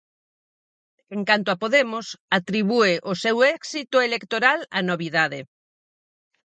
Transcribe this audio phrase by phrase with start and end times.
[1.15, 2.05] En canto a Podemos,
[2.37, 5.39] atribúe o seu éxito electoral á "novidade".